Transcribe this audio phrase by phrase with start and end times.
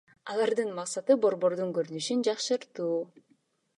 [0.35, 2.99] Алардын максаты— борбордун көрүнүшүн жакшыртуу.